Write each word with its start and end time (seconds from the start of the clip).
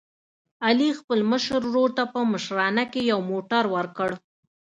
علي 0.67 0.89
خپل 0.99 1.19
مشر 1.31 1.59
ورور 1.67 1.89
ته 1.97 2.03
په 2.13 2.19
مشرانه 2.33 2.83
کې 2.91 3.01
یو 3.11 3.19
موټر 3.31 3.63
ور 3.73 3.87
کړ. 3.97 4.09